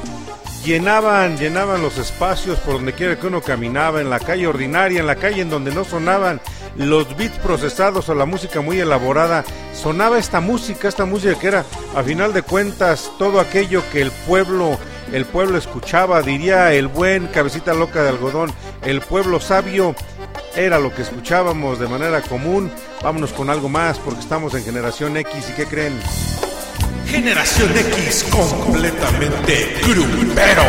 llenaban, 0.65 1.37
llenaban 1.37 1.81
los 1.81 1.97
espacios 1.97 2.59
por 2.59 2.75
donde 2.75 2.93
quiera 2.93 3.17
que 3.17 3.27
uno 3.27 3.41
caminaba, 3.41 4.01
en 4.01 4.09
la 4.09 4.19
calle 4.19 4.47
ordinaria, 4.47 4.99
en 4.99 5.07
la 5.07 5.15
calle 5.15 5.41
en 5.41 5.49
donde 5.49 5.73
no 5.73 5.85
sonaban 5.85 6.41
los 6.75 7.15
beats 7.17 7.37
procesados 7.39 8.09
o 8.09 8.15
la 8.15 8.25
música 8.25 8.61
muy 8.61 8.79
elaborada, 8.79 9.43
sonaba 9.73 10.17
esta 10.17 10.39
música, 10.39 10.87
esta 10.87 11.05
música 11.05 11.37
que 11.39 11.47
era 11.47 11.65
a 11.95 12.03
final 12.03 12.33
de 12.33 12.41
cuentas 12.41 13.11
todo 13.17 13.39
aquello 13.39 13.83
que 13.91 14.01
el 14.01 14.11
pueblo, 14.11 14.77
el 15.11 15.25
pueblo 15.25 15.57
escuchaba, 15.57 16.21
diría 16.21 16.73
el 16.73 16.87
buen 16.87 17.27
cabecita 17.27 17.73
loca 17.73 18.03
de 18.03 18.09
algodón, 18.09 18.51
el 18.83 19.01
pueblo 19.01 19.39
sabio 19.39 19.95
era 20.55 20.79
lo 20.79 20.93
que 20.93 21.01
escuchábamos 21.01 21.79
de 21.79 21.87
manera 21.87 22.21
común. 22.21 22.71
Vámonos 23.01 23.31
con 23.31 23.49
algo 23.49 23.69
más 23.69 23.97
porque 23.99 24.19
estamos 24.19 24.53
en 24.53 24.63
generación 24.63 25.17
X 25.17 25.49
y 25.49 25.53
qué 25.53 25.65
creen. 25.65 25.99
Generación 27.07 27.71
X 27.77 28.25
completamente 28.31 29.75
grupero. 29.83 30.63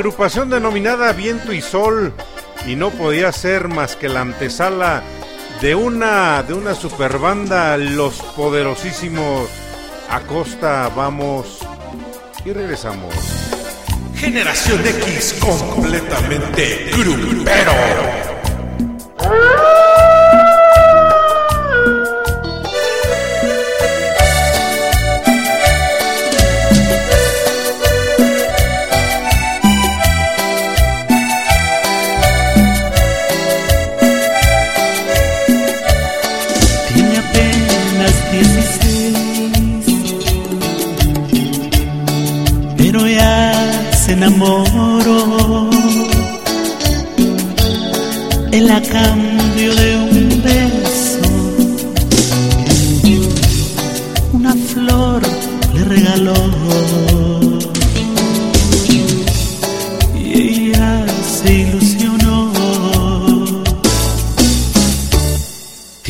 Agrupación 0.00 0.48
denominada 0.48 1.12
Viento 1.12 1.52
y 1.52 1.60
Sol 1.60 2.14
y 2.66 2.74
no 2.74 2.88
podía 2.88 3.32
ser 3.32 3.68
más 3.68 3.96
que 3.96 4.08
la 4.08 4.22
antesala 4.22 5.02
de 5.60 5.74
una 5.74 6.42
de 6.42 6.54
una 6.54 6.74
super 6.74 7.18
banda 7.18 7.76
Los 7.76 8.14
Poderosísimos 8.34 9.50
Acosta 10.08 10.90
vamos 10.96 11.58
y 12.46 12.52
regresamos. 12.52 13.14
Generación 14.16 14.80
X 14.86 15.34
completamente 15.38 16.90
grupero. 16.96 17.72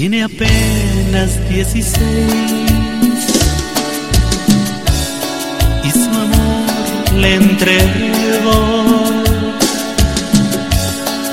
Tiene 0.01 0.24
apenas 0.24 1.46
16 1.51 1.94
y 5.84 5.90
su 5.90 6.09
amor 6.09 7.12
le 7.18 7.34
entregó. 7.34 9.05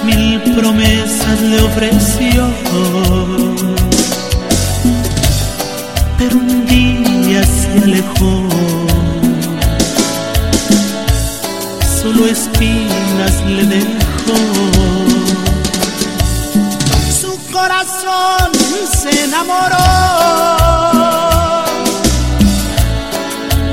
Mil 0.04 0.42
promesas 0.54 1.42
le 1.44 1.62
ofreció, 1.62 2.46
pero 6.18 6.36
un 6.36 6.66
día 6.66 7.44
se 7.46 7.84
alejó. 7.86 8.50
Solo 12.02 12.28
espinas 12.28 13.46
le 13.46 13.64
dejó. 13.64 15.07
Corazón 17.68 18.52
se 18.90 19.26
enamoró, 19.26 19.76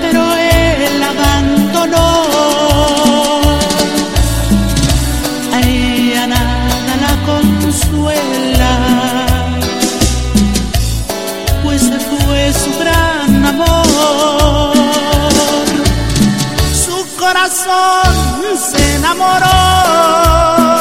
pero 0.00 0.20
él 0.34 1.00
abandonó. 1.00 2.08
A 5.52 5.60
ella 5.60 6.26
nada 6.26 6.96
la 7.04 7.14
consuela, 7.30 8.72
pues 11.62 11.82
se 11.82 12.00
fue 12.00 12.52
su 12.52 12.76
gran 12.80 13.46
amor. 13.46 14.74
Su 16.84 17.16
corazón 17.16 18.12
se 18.58 18.94
enamoró 18.96 20.73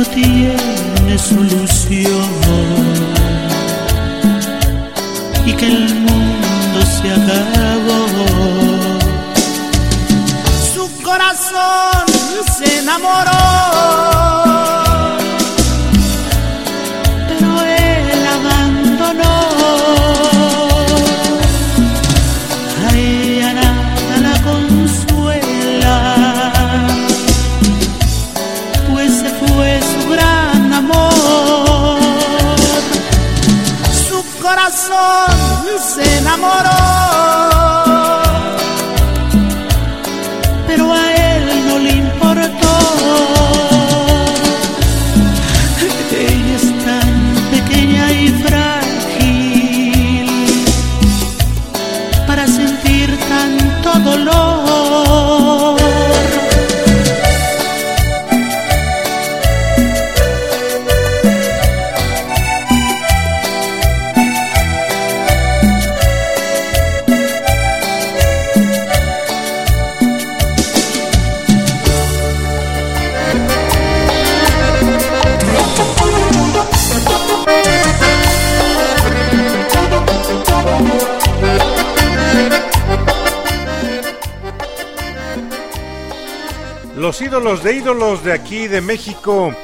no 0.00 0.06
tiene 0.06 1.18
solución 1.18 2.30
y 5.44 5.52
que 5.52 5.66
el 5.66 5.94
mundo 5.94 6.78
se 6.96 7.12
acabó. 7.18 8.00
Su 10.72 11.02
corazón 11.02 12.06
se 12.56 12.78
enamoró, 12.78 13.30
se 36.50 36.79
Los 87.20 87.28
ídolos 87.28 87.62
de 87.62 87.74
ídolos 87.74 88.24
de 88.24 88.32
aquí 88.32 88.66
de 88.66 88.80
México. 88.80 89.54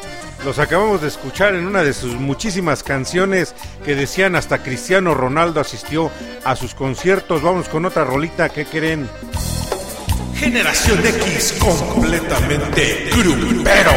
Los 0.44 0.58
acabamos 0.58 1.00
de 1.00 1.08
escuchar 1.08 1.54
en 1.54 1.66
una 1.66 1.82
de 1.82 1.94
sus 1.94 2.12
muchísimas 2.12 2.82
canciones 2.82 3.54
que 3.82 3.94
decían 3.94 4.36
hasta 4.36 4.62
Cristiano 4.62 5.14
Ronaldo 5.14 5.60
asistió 5.60 6.10
a 6.44 6.54
sus 6.54 6.74
conciertos. 6.74 7.40
Vamos 7.40 7.70
con 7.70 7.86
otra 7.86 8.04
rolita, 8.04 8.50
¿qué 8.50 8.66
creen? 8.66 9.08
Generación 10.34 10.98
X 11.06 11.56
completamente 11.58 13.08
grupero. 13.16 13.92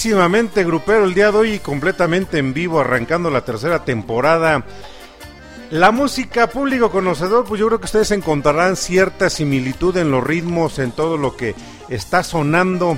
Completísimamente 0.00 0.64
grupero 0.64 1.04
el 1.04 1.12
día 1.12 1.30
de 1.30 1.36
hoy 1.36 1.58
completamente 1.58 2.38
en 2.38 2.54
vivo, 2.54 2.80
arrancando 2.80 3.28
la 3.28 3.44
tercera 3.44 3.84
temporada. 3.84 4.64
La 5.70 5.90
música, 5.90 6.46
público 6.48 6.90
conocedor, 6.90 7.44
pues 7.44 7.60
yo 7.60 7.66
creo 7.66 7.80
que 7.80 7.84
ustedes 7.84 8.10
encontrarán 8.10 8.76
cierta 8.76 9.28
similitud 9.28 9.94
en 9.98 10.10
los 10.10 10.24
ritmos, 10.24 10.78
en 10.78 10.92
todo 10.92 11.18
lo 11.18 11.36
que 11.36 11.54
está 11.90 12.22
sonando, 12.22 12.96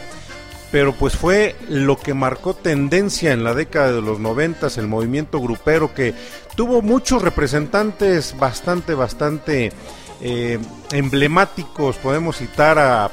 pero 0.70 0.92
pues 0.92 1.16
fue 1.16 1.56
lo 1.68 1.98
que 1.98 2.14
marcó 2.14 2.54
tendencia 2.54 3.32
en 3.32 3.42
la 3.42 3.54
década 3.54 3.90
de 3.90 4.00
los 4.00 4.20
noventas, 4.20 4.78
el 4.78 4.86
movimiento 4.86 5.40
grupero 5.40 5.92
que 5.92 6.14
tuvo 6.54 6.82
muchos 6.82 7.20
representantes 7.20 8.38
bastante, 8.38 8.94
bastante 8.94 9.72
eh, 10.20 10.60
emblemáticos. 10.92 11.96
Podemos 11.96 12.36
citar 12.36 12.78
a 12.78 13.10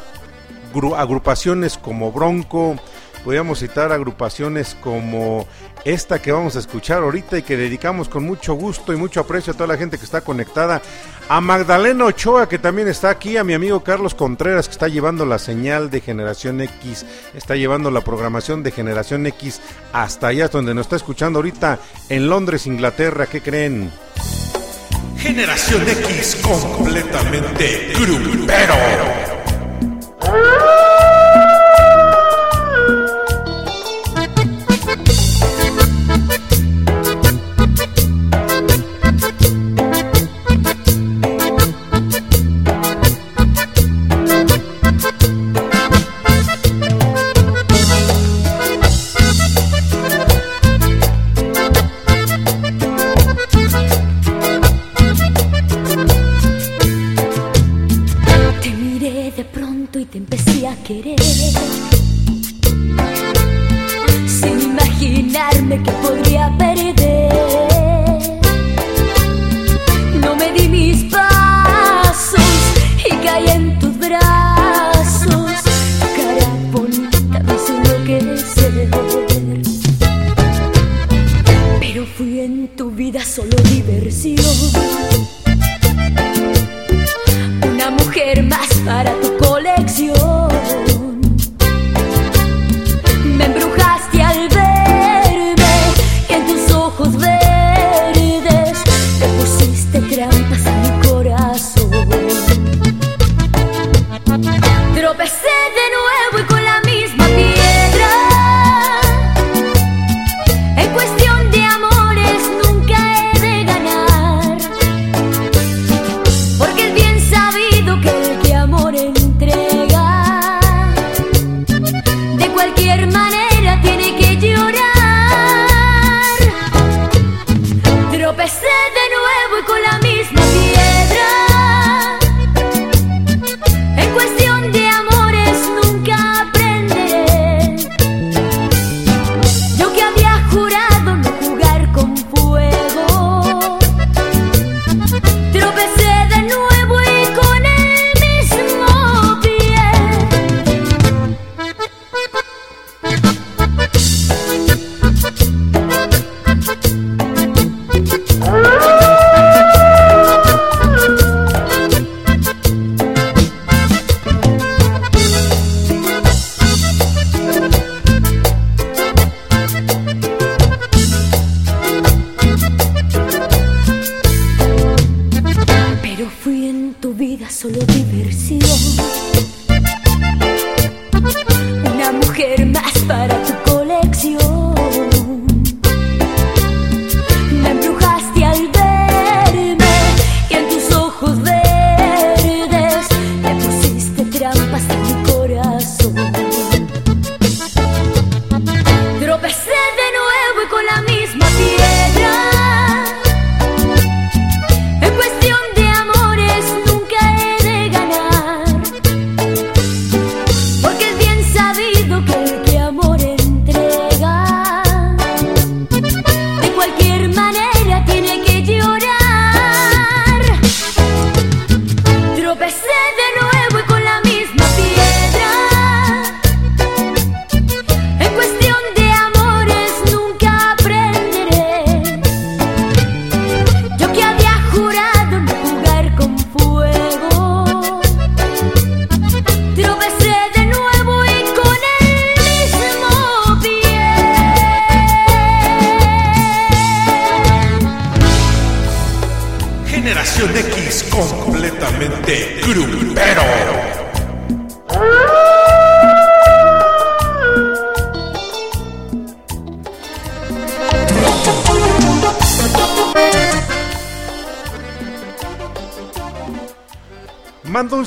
gru- 0.76 0.96
agrupaciones 0.96 1.80
como 1.80 2.12
Bronco, 2.12 2.76
podríamos 3.24 3.60
citar 3.60 3.92
agrupaciones 3.92 4.76
como 4.82 5.48
esta 5.86 6.22
que 6.22 6.32
vamos 6.32 6.56
a 6.56 6.60
escuchar 6.60 7.04
ahorita 7.04 7.38
y 7.38 7.44
que 7.44 7.58
dedicamos 7.58 8.10
con 8.10 8.24
mucho 8.24 8.54
gusto 8.54 8.94
y 8.94 8.98
mucho 8.98 9.22
aprecio 9.22 9.54
a 9.54 9.56
toda 9.56 9.68
la 9.68 9.78
gente 9.78 9.98
que 9.98 10.06
está 10.06 10.22
conectada, 10.22 10.82
a 11.28 11.42
Magdalena 11.42 12.06
Ochoa 12.06 12.50
que 12.50 12.60
también 12.60 12.88
está 12.88 13.10
aquí, 13.10 13.38
a 13.38 13.44
mi 13.44 13.54
amigo 13.54 13.82
Carlos 13.84 14.16
Contreras 14.16 14.68
que 14.68 14.74
está 14.74 14.88
llevando 14.88 15.26
la 15.26 15.40
señal 15.40 15.90
de 15.90 16.02
Generación 16.02 16.62
X, 16.62 17.06
está 17.34 17.56
llevando 17.56 17.92
la 17.92 18.02
programación 18.02 18.64
de 18.64 18.72
Generación 18.72 19.26
X 19.28 19.62
hasta 19.94 20.28
allá 20.28 20.48
donde 20.48 20.74
nos 20.74 20.86
está 20.86 20.96
escuchando 20.96 21.40
ahorita 21.40 21.80
en 22.10 22.30
Londres, 22.30 22.68
Inglaterra, 22.68 23.28
¿qué 23.28 23.42
creen? 23.42 23.92
Generación 25.18 25.82
X 25.88 26.38
completamente 26.42 27.94
grupero. 27.94 28.76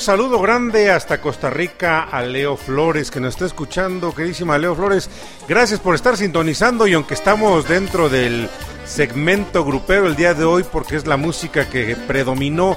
Saludo 0.02 0.40
grande 0.40 0.90
hasta 0.90 1.20
Costa 1.20 1.48
Rica 1.48 2.02
a 2.02 2.22
Leo 2.22 2.56
Flores 2.56 3.12
que 3.12 3.20
nos 3.20 3.34
está 3.34 3.46
escuchando, 3.46 4.12
queridísima 4.12 4.58
Leo 4.58 4.74
Flores. 4.74 5.08
Gracias 5.48 5.78
por 5.78 5.94
estar 5.94 6.16
sintonizando 6.16 6.88
y 6.88 6.94
aunque 6.94 7.14
estamos 7.14 7.68
dentro 7.68 8.08
del 8.08 8.48
segmento 8.84 9.64
grupero 9.64 10.08
el 10.08 10.16
día 10.16 10.34
de 10.34 10.42
hoy 10.42 10.64
porque 10.64 10.96
es 10.96 11.06
la 11.06 11.16
música 11.16 11.70
que 11.70 11.94
predominó 11.94 12.76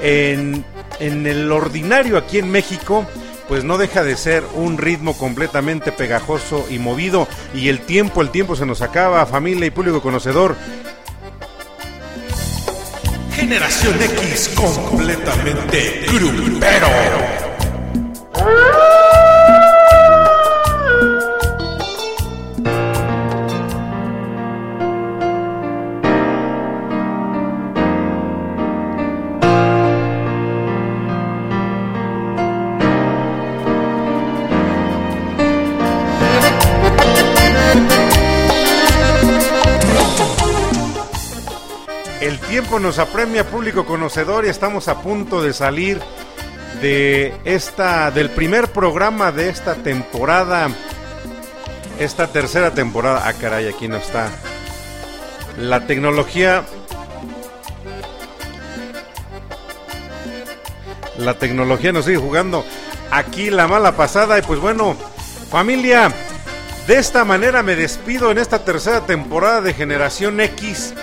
en, 0.00 0.64
en 1.00 1.26
el 1.26 1.50
ordinario 1.50 2.16
aquí 2.16 2.38
en 2.38 2.52
México, 2.52 3.04
pues 3.48 3.64
no 3.64 3.76
deja 3.76 4.04
de 4.04 4.16
ser 4.16 4.44
un 4.54 4.78
ritmo 4.78 5.18
completamente 5.18 5.90
pegajoso 5.90 6.64
y 6.70 6.78
movido 6.78 7.26
y 7.52 7.68
el 7.68 7.80
tiempo, 7.80 8.22
el 8.22 8.30
tiempo 8.30 8.54
se 8.54 8.64
nos 8.64 8.80
acaba, 8.80 9.26
familia 9.26 9.66
y 9.66 9.70
público 9.70 10.00
conocedor. 10.00 10.54
X 13.82 14.50
completamente 14.50 16.04
grupero. 16.12 16.88
Nos 42.78 42.98
apremia, 42.98 43.46
público 43.46 43.84
conocedor, 43.84 44.44
y 44.44 44.48
estamos 44.48 44.86
a 44.88 45.02
punto 45.02 45.42
de 45.42 45.52
salir 45.52 46.00
de 46.80 47.34
esta, 47.44 48.10
del 48.10 48.30
primer 48.30 48.68
programa 48.68 49.32
de 49.32 49.48
esta 49.48 49.74
temporada, 49.74 50.68
esta 51.98 52.28
tercera 52.28 52.72
temporada. 52.72 53.22
Ah, 53.26 53.32
caray, 53.32 53.68
aquí 53.68 53.88
no 53.88 53.96
está. 53.96 54.30
La 55.58 55.86
tecnología. 55.86 56.64
La 61.18 61.34
tecnología 61.34 61.92
nos 61.92 62.06
sigue 62.06 62.16
jugando 62.16 62.64
aquí 63.10 63.50
la 63.50 63.66
mala 63.66 63.92
pasada. 63.92 64.38
Y 64.38 64.42
pues 64.42 64.60
bueno, 64.60 64.96
familia, 65.50 66.12
de 66.86 66.98
esta 66.98 67.24
manera 67.24 67.62
me 67.62 67.76
despido 67.76 68.30
en 68.30 68.38
esta 68.38 68.64
tercera 68.64 69.00
temporada 69.00 69.60
de 69.60 69.74
Generación 69.74 70.40
X. 70.40 70.94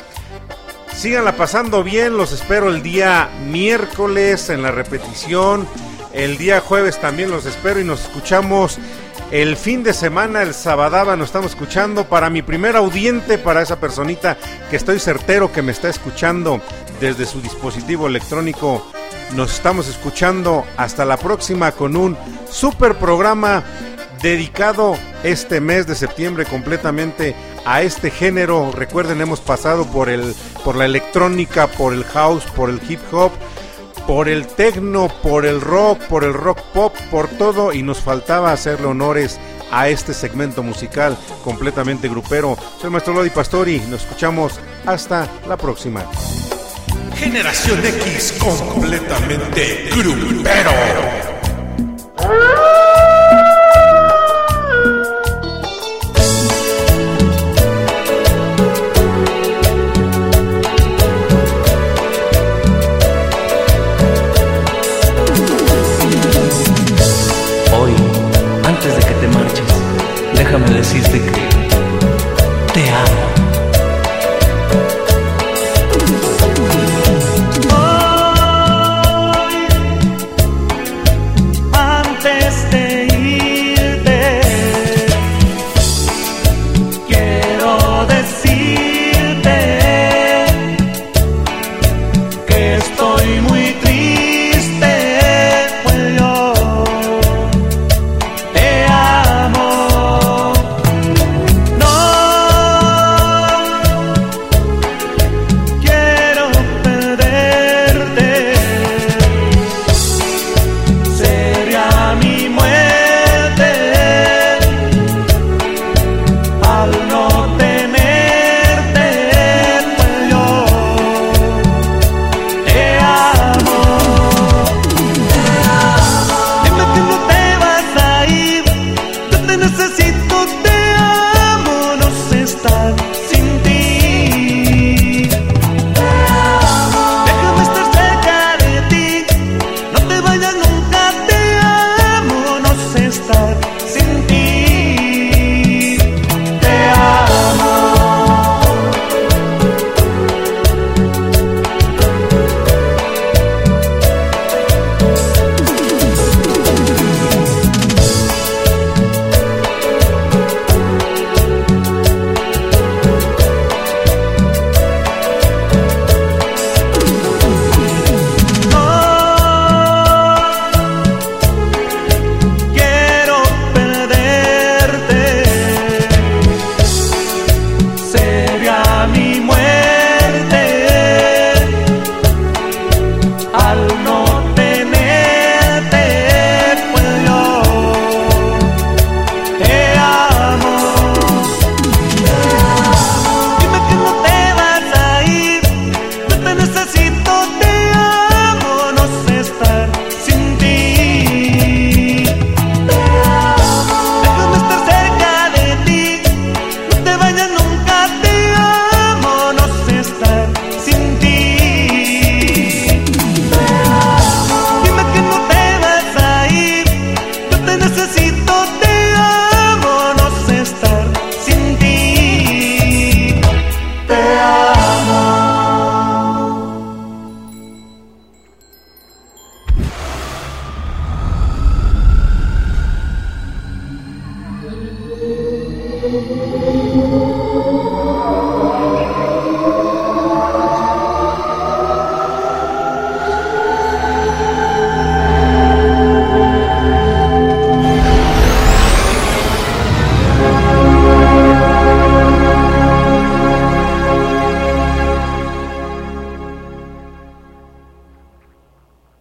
Síganla 0.98 1.38
pasando 1.38 1.84
bien, 1.84 2.18
los 2.18 2.32
espero 2.32 2.70
el 2.70 2.82
día 2.82 3.30
miércoles 3.46 4.50
en 4.50 4.64
la 4.64 4.72
repetición. 4.72 5.68
El 6.12 6.40
día 6.40 6.60
jueves 6.60 7.00
también 7.00 7.30
los 7.30 7.46
espero 7.46 7.80
y 7.80 7.84
nos 7.84 8.02
escuchamos 8.02 8.80
el 9.30 9.58
fin 9.58 9.84
de 9.84 9.94
semana, 9.94 10.42
el 10.42 10.56
sabadaba, 10.56 11.16
nos 11.16 11.28
estamos 11.28 11.52
escuchando 11.52 12.06
para 12.06 12.32
mi 12.32 12.42
primer 12.42 12.76
audiente, 12.76 13.38
para 13.38 13.62
esa 13.62 13.80
personita 13.80 14.40
que 14.72 14.76
estoy 14.76 15.00
certero 15.00 15.52
que 15.52 15.62
me 15.62 15.72
está 15.72 15.88
escuchando 15.88 16.62
desde 17.00 17.28
su 17.28 17.42
dispositivo 17.42 18.08
electrónico. 18.08 18.84
Nos 19.36 19.54
estamos 19.54 19.88
escuchando 19.88 20.66
hasta 20.78 21.06
la 21.06 21.18
próxima 21.18 21.74
con 21.74 21.96
un 21.96 22.18
super 22.50 22.96
programa 22.96 23.64
dedicado 24.22 24.98
este 25.24 25.62
mes 25.62 25.88
de 25.88 25.96
septiembre 25.96 26.46
completamente 26.46 27.36
a 27.66 27.82
este 27.82 28.12
género. 28.12 28.72
Recuerden, 28.72 29.22
hemos 29.22 29.42
pasado 29.42 29.86
por 29.86 30.10
el 30.10 30.36
por 30.64 30.76
la 30.76 30.86
electrónica, 30.86 31.68
por 31.68 31.94
el 31.94 32.04
house, 32.04 32.44
por 32.56 32.70
el 32.70 32.82
hip 32.88 33.00
hop, 33.12 33.32
por 34.06 34.30
el 34.30 34.48
techno, 34.48 35.10
por 35.22 35.46
el 35.46 35.62
rock, 35.62 36.00
por 36.04 36.24
el 36.24 36.34
rock 36.34 36.60
pop, 36.74 36.96
por 37.12 37.28
todo 37.28 37.74
y 37.74 37.84
nos 37.84 38.00
faltaba 38.00 38.52
hacerle 38.52 38.88
honores 38.88 39.40
a 39.72 39.90
este 39.90 40.14
segmento 40.14 40.64
musical 40.64 41.18
completamente 41.44 42.08
grupero. 42.08 42.58
Soy 42.80 42.90
Maestro 42.90 43.14
Lodi 43.14 43.30
Pastori, 43.30 43.80
nos 43.90 44.02
escuchamos 44.02 44.60
hasta 44.86 45.28
la 45.48 45.58
próxima. 45.58 46.06
Generación 47.16 47.86
X 47.86 48.36
completamente 48.40 49.90
grupero. 49.92 51.37